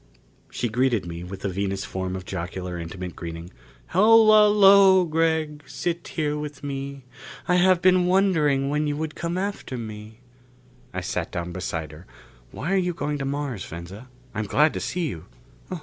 [0.49, 3.51] She greeted me with the Venus form of jocular, intimate greeting:
[3.89, 5.61] "Hola lo, Gregg!
[5.67, 7.03] Sit here with me.
[7.47, 10.17] I have been wondering when you would come after me."
[10.91, 12.07] I sat down beside her.
[12.49, 14.09] "Why are you going to Mars, Venza?
[14.33, 15.27] I'm glad to see you."